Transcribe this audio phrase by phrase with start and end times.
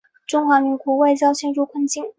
[0.25, 2.03] 中华民国外交陷入困境。